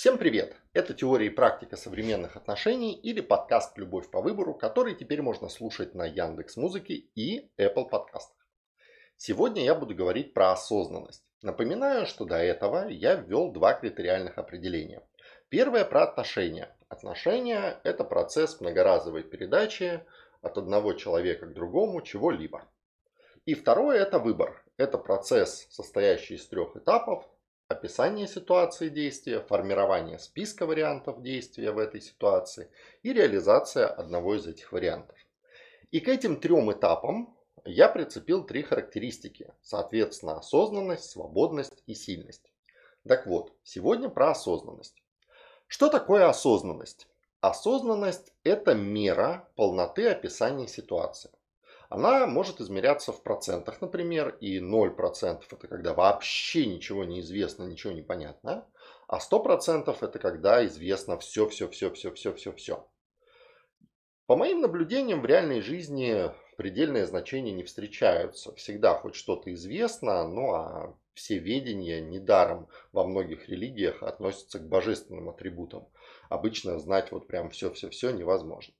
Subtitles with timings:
[0.00, 0.56] Всем привет!
[0.72, 5.94] Это теория и практика современных отношений или подкаст «Любовь по выбору», который теперь можно слушать
[5.94, 8.48] на Яндекс Музыке и Apple подкастах.
[9.18, 11.22] Сегодня я буду говорить про осознанность.
[11.42, 15.06] Напоминаю, что до этого я ввел два критериальных определения.
[15.50, 16.74] Первое про отношения.
[16.88, 20.02] Отношения– это процесс многоразовой передачи
[20.40, 22.66] от одного человека к другому чего-либо.
[23.44, 24.64] И второе– это выбор.
[24.78, 27.28] Это процесс, состоящий из трех этапов.
[27.70, 32.68] Описание ситуации действия, формирование списка вариантов действия в этой ситуации
[33.04, 35.16] и реализация одного из этих вариантов.
[35.92, 42.50] И к этим трем этапам я прицепил три характеристики, соответственно осознанность, свободность и сильность.
[43.06, 45.00] Так вот, сегодня про осознанность.
[45.68, 47.06] Что такое осознанность?
[47.40, 51.30] Осознанность– это мера полноты описания ситуации.
[51.90, 57.92] Она может измеряться в процентах, например, и 0% это когда вообще ничего не известно, ничего
[57.92, 58.64] не понятно,
[59.08, 62.86] а 100% это когда известно все, все, все, все, все, все, все.
[64.26, 68.54] По моим наблюдениям в реальной жизни предельные значения не встречаются.
[68.54, 75.28] Всегда хоть что-то известно, ну а все ведения недаром во многих религиях относятся к божественным
[75.28, 75.88] атрибутам.
[76.28, 78.74] Обычно знать вот прям все-все-все невозможно.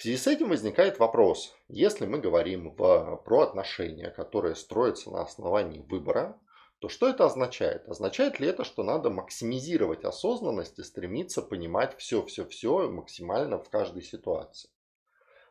[0.00, 5.20] В связи с этим возникает вопрос, если мы говорим в, про отношения, которые строятся на
[5.20, 6.40] основании выбора,
[6.78, 7.86] то что это означает?
[7.86, 14.70] Означает ли это, что надо максимизировать осознанность и стремиться понимать все-все-все максимально в каждой ситуации?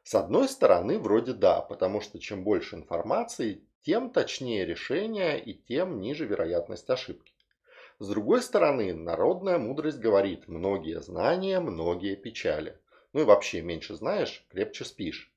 [0.02, 6.00] С одной стороны, вроде да, потому что чем больше информации, тем точнее решение и тем
[6.00, 7.34] ниже вероятность ошибки.
[8.00, 12.80] С другой стороны, народная мудрость говорит «многие знания, многие печали».
[13.14, 15.34] Ну и вообще, меньше знаешь, крепче спишь.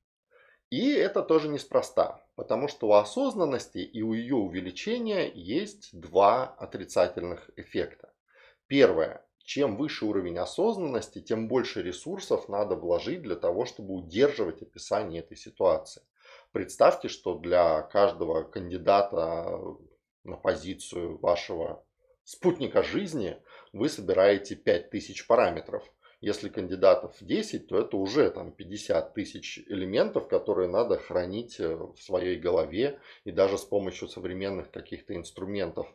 [0.70, 7.50] И это тоже неспроста, потому что у осознанности и у ее увеличения есть два отрицательных
[7.56, 8.12] эффекта.
[8.66, 9.24] Первое.
[9.44, 15.36] Чем выше уровень осознанности, тем больше ресурсов надо вложить для того, чтобы удерживать описание этой
[15.36, 16.02] ситуации.
[16.52, 19.58] Представьте, что для каждого кандидата
[20.24, 21.84] на позицию вашего
[22.24, 23.36] спутника жизни
[23.72, 25.84] вы собираете 5000 параметров.
[26.22, 31.96] Если кандидатов 10, то это уже там 50 тысяч элементов, которые надо хранить э, в
[31.98, 33.00] своей голове.
[33.24, 35.92] И даже с помощью современных каких-то инструментов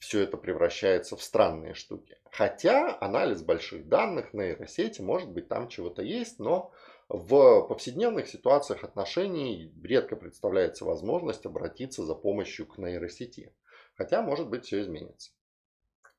[0.00, 2.18] все это превращается в странные штуки.
[2.32, 6.72] Хотя анализ больших данных, нейросети, может быть там чего-то есть, но
[7.08, 13.54] в повседневных ситуациях отношений редко представляется возможность обратиться за помощью к нейросети.
[13.94, 15.30] Хотя, может быть, все изменится.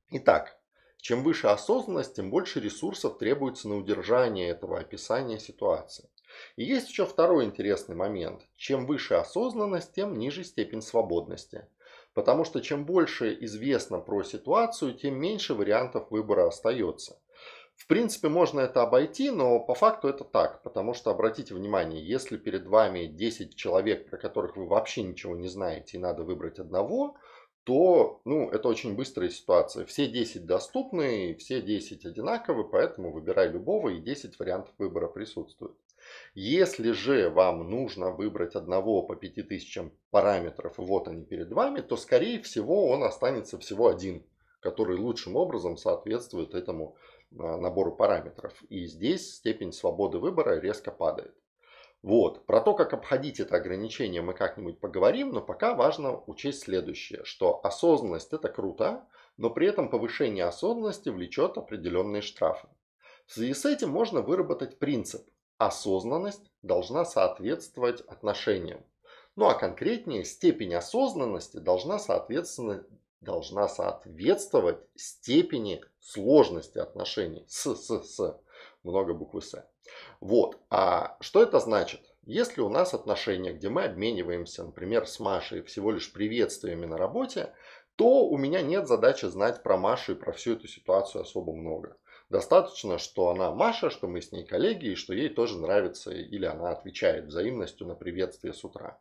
[0.10, 0.61] Итак,
[1.02, 6.10] чем выше осознанность, тем больше ресурсов требуется на удержание этого описания ситуации.
[6.56, 8.44] И есть еще второй интересный момент.
[8.56, 11.68] Чем выше осознанность, тем ниже степень свободности.
[12.14, 17.18] Потому что чем больше известно про ситуацию, тем меньше вариантов выбора остается.
[17.76, 20.62] В принципе, можно это обойти, но по факту это так.
[20.62, 25.48] Потому что, обратите внимание, если перед вами 10 человек, про которых вы вообще ничего не
[25.48, 27.18] знаете, и надо выбрать одного,
[27.64, 29.86] то ну, это очень быстрая ситуация.
[29.86, 35.76] Все 10 доступны, все 10 одинаковы, поэтому выбирай любого, и 10 вариантов выбора присутствует.
[36.34, 42.42] Если же вам нужно выбрать одного по 5000 параметров, вот они перед вами, то скорее
[42.42, 44.24] всего он останется всего один,
[44.60, 46.96] который лучшим образом соответствует этому
[47.38, 48.54] а, набору параметров.
[48.70, 51.34] И здесь степень свободы выбора резко падает.
[52.04, 52.46] Вот.
[52.46, 57.64] Про то, как обходить это ограничение, мы как-нибудь поговорим, но пока важно учесть следующее, что
[57.64, 59.06] осознанность это круто,
[59.38, 62.68] но при этом повышение осознанности влечет определенные штрафы.
[63.28, 65.22] В связи с этим можно выработать принцип
[65.58, 68.84] осознанность должна соответствовать отношениям.
[69.36, 72.84] Ну а конкретнее, степень осознанности должна, соответственно,
[73.22, 78.42] должна соответствовать степени сложности отношений с, с, с.
[78.84, 79.64] Много буквы С.
[80.20, 80.58] Вот.
[80.70, 82.02] А что это значит?
[82.24, 87.54] Если у нас отношения, где мы обмениваемся, например, с Машей всего лишь приветствиями на работе,
[87.96, 91.98] то у меня нет задачи знать про Машу и про всю эту ситуацию особо много.
[92.30, 96.46] Достаточно, что она Маша, что мы с ней коллеги, и что ей тоже нравится, или
[96.46, 99.00] она отвечает взаимностью на приветствие с утра.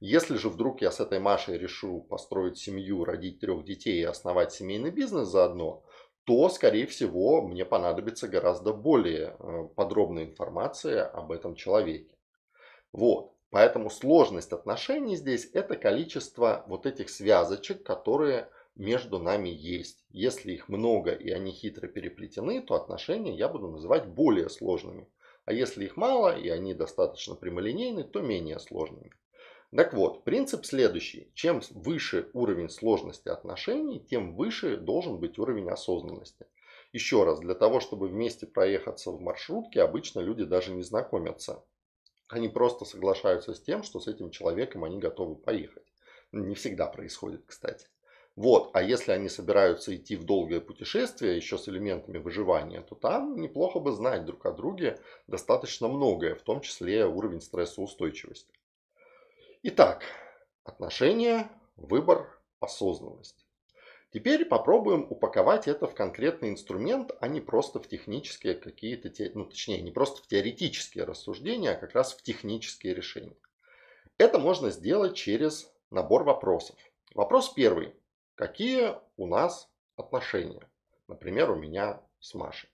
[0.00, 4.52] Если же вдруг я с этой Машей решу построить семью, родить трех детей и основать
[4.52, 5.84] семейный бизнес заодно,
[6.26, 12.16] то, скорее всего, мне понадобится гораздо более э, подробная информация об этом человеке.
[12.92, 13.32] Вот.
[13.50, 20.04] Поэтому сложность отношений здесь это количество вот этих связочек, которые между нами есть.
[20.10, 25.08] Если их много и они хитро переплетены, то отношения я буду называть более сложными.
[25.44, 29.12] А если их мало и они достаточно прямолинейны, то менее сложными.
[29.74, 31.30] Так вот, принцип следующий.
[31.34, 36.46] Чем выше уровень сложности отношений, тем выше должен быть уровень осознанности.
[36.92, 41.64] Еще раз, для того, чтобы вместе проехаться в маршрутке, обычно люди даже не знакомятся.
[42.28, 45.84] Они просто соглашаются с тем, что с этим человеком они готовы поехать.
[46.32, 47.88] Не всегда происходит, кстати.
[48.36, 53.40] Вот, а если они собираются идти в долгое путешествие, еще с элементами выживания, то там
[53.40, 58.55] неплохо бы знать друг о друге достаточно многое, в том числе уровень стрессоустойчивости.
[59.68, 60.04] Итак,
[60.62, 63.44] отношения, выбор, осознанность.
[64.12, 69.82] Теперь попробуем упаковать это в конкретный инструмент, а не просто в технические какие-то, ну точнее,
[69.82, 73.36] не просто в теоретические рассуждения, а как раз в технические решения.
[74.18, 76.78] Это можно сделать через набор вопросов.
[77.12, 77.92] Вопрос первый.
[78.36, 80.70] Какие у нас отношения?
[81.08, 82.70] Например, у меня с Машей.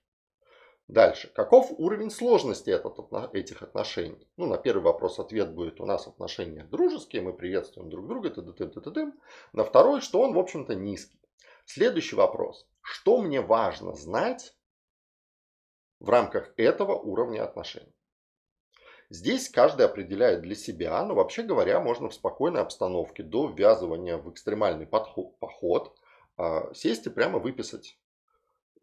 [0.93, 1.27] Дальше.
[1.33, 2.99] Каков уровень сложности этот,
[3.33, 4.27] этих отношений?
[4.37, 8.41] Ну, на первый вопрос ответ будет у нас отношения дружеские, мы приветствуем друг друга, т
[8.41, 9.11] -т -т -т -т.
[9.53, 11.19] На второй, что он, в общем-то, низкий.
[11.65, 12.67] Следующий вопрос.
[12.81, 14.55] Что мне важно знать
[15.99, 17.95] в рамках этого уровня отношений?
[19.09, 24.29] Здесь каждый определяет для себя, но вообще говоря, можно в спокойной обстановке до ввязывания в
[24.29, 25.97] экстремальный поход
[26.37, 27.97] а, сесть и прямо выписать,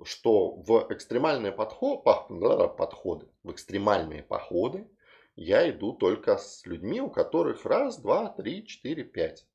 [0.04, 4.88] что в экстремальные подход, подходы, в экстремальные походы
[5.36, 9.46] я иду только с людьми, у которых раз, два, три, четыре, пять.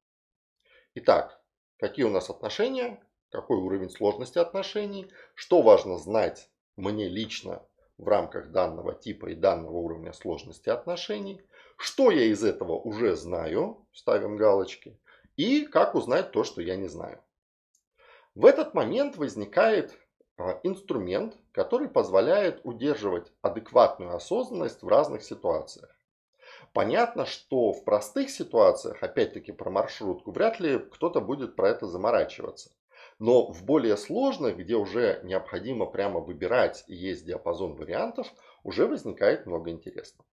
[0.96, 1.42] Итак,
[1.78, 7.66] какие у нас отношения, какой уровень сложности отношений, что важно знать мне лично
[7.98, 11.42] в рамках данного типа и данного уровня сложности отношений,
[11.78, 15.00] что я из этого уже знаю, ставим галочки,
[15.36, 17.22] и как узнать то, что я не знаю.
[18.34, 19.98] В этот момент возникает
[20.64, 25.96] инструмент, который позволяет удерживать адекватную осознанность в разных ситуациях.
[26.74, 32.72] Понятно, что в простых ситуациях, опять-таки про маршрутку, вряд ли кто-то будет про это заморачиваться.
[33.18, 38.28] Но в более сложных, где уже необходимо прямо выбирать и есть диапазон вариантов,
[38.64, 40.28] уже возникает много интересного.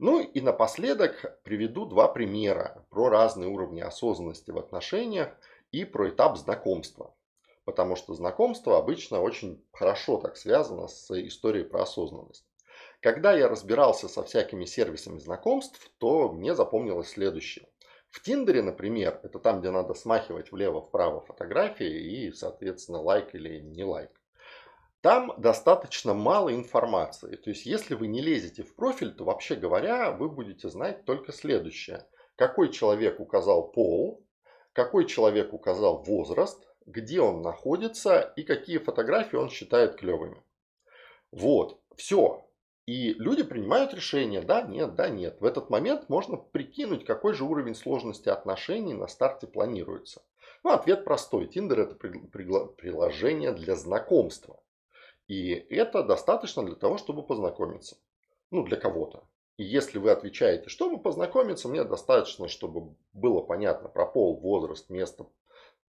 [0.00, 5.28] Ну и напоследок приведу два примера про разные уровни осознанности в отношениях
[5.70, 7.14] и про этап знакомства.
[7.64, 12.46] Потому что знакомство обычно очень хорошо так связано с историей про осознанность.
[13.00, 17.66] Когда я разбирался со всякими сервисами знакомств, то мне запомнилось следующее.
[18.10, 23.84] В Тиндере, например, это там, где надо смахивать влево-вправо фотографии и, соответственно, лайк или не
[23.84, 24.10] лайк.
[25.00, 27.36] Там достаточно мало информации.
[27.36, 31.32] То есть, если вы не лезете в профиль, то, вообще говоря, вы будете знать только
[31.32, 32.06] следующее.
[32.36, 34.26] Какой человек указал пол,
[34.72, 40.42] какой человек указал возраст, где он находится и какие фотографии он считает клевыми.
[41.30, 42.46] Вот, все.
[42.86, 45.40] И люди принимают решение, да, нет, да, нет.
[45.40, 50.22] В этот момент можно прикинуть, какой же уровень сложности отношений на старте планируется.
[50.64, 51.46] Ну, ответ простой.
[51.46, 54.60] Тиндер это приложение для знакомства.
[55.28, 57.96] И это достаточно для того, чтобы познакомиться.
[58.50, 59.22] Ну, для кого-то.
[59.56, 65.26] И если вы отвечаете, чтобы познакомиться, мне достаточно, чтобы было понятно про пол, возраст, место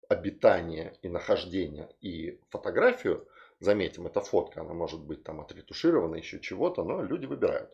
[0.09, 3.27] обитания и нахождения и фотографию,
[3.59, 7.71] Заметим, это фотка, она может быть там отретуширована, еще чего-то, но люди выбирают.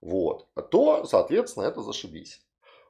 [0.00, 0.48] Вот.
[0.70, 2.42] То, соответственно, это зашибись.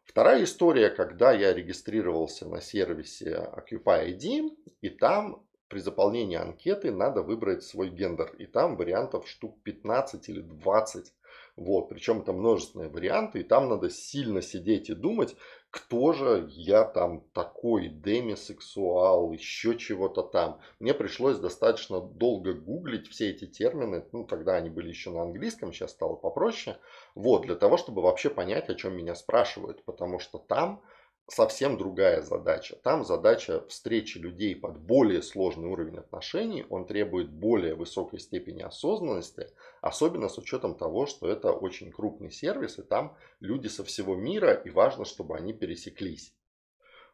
[0.04, 7.22] Вторая история, когда я регистрировался на сервисе Occupy ID, и там при заполнении анкеты надо
[7.22, 8.34] выбрать свой гендер.
[8.38, 11.12] И там вариантов штук 15 или 20
[11.56, 15.34] вот, причем это множественные варианты, и там надо сильно сидеть и думать,
[15.70, 20.60] кто же я там такой, демисексуал, еще чего-то там.
[20.80, 25.72] Мне пришлось достаточно долго гуглить все эти термины, ну, тогда они были еще на английском,
[25.72, 26.78] сейчас стало попроще,
[27.14, 30.82] вот, для того, чтобы вообще понять, о чем меня спрашивают, потому что там
[31.28, 32.76] совсем другая задача.
[32.76, 36.64] Там задача встречи людей под более сложный уровень отношений.
[36.70, 42.78] Он требует более высокой степени осознанности, особенно с учетом того, что это очень крупный сервис,
[42.78, 46.32] и там люди со всего мира, и важно, чтобы они пересеклись.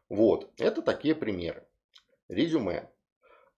[0.09, 1.65] Вот, это такие примеры.
[2.29, 2.89] Резюме.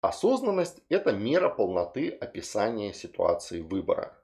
[0.02, 4.18] Осознанность– это мера полноты описания ситуации выбора.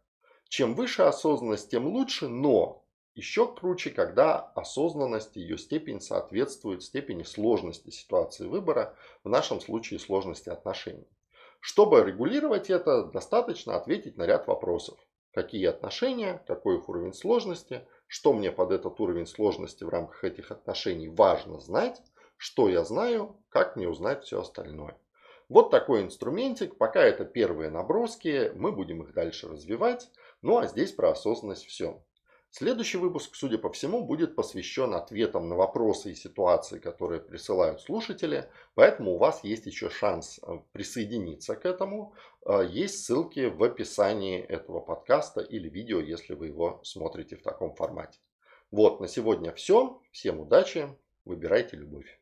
[0.47, 7.89] Чем выше осознанность, тем лучше, но еще круче, когда осознанность ее степень соответствует степени сложности
[7.89, 11.07] ситуации выбора, в нашем случае сложности отношений.
[11.59, 14.97] Чтобы регулировать это, достаточно ответить на ряд вопросов.
[15.33, 20.51] Какие отношения, какой их уровень сложности, что мне под этот уровень сложности в рамках этих
[20.51, 22.01] отношений важно знать,
[22.35, 24.97] что я знаю, как мне узнать все остальное.
[25.47, 30.09] Вот такой инструментик, пока это первые наброски, мы будем их дальше развивать,
[30.41, 32.01] ну а здесь про осознанность все.
[32.53, 38.49] Следующий выпуск, судя по всему, будет посвящен ответам на вопросы и ситуации, которые присылают слушатели.
[38.75, 42.13] Поэтому у вас есть еще шанс э, присоединиться к этому.
[42.45, 47.73] Э, есть ссылки в описании этого подкаста или видео, если вы его смотрите в таком
[47.73, 48.19] формате.
[48.69, 50.01] Вот, на сегодня все.
[50.11, 50.89] Всем удачи.
[51.23, 52.20] Выбирайте любовь.